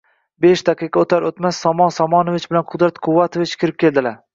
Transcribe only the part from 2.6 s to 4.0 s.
Qudrat Quvvatovich kirib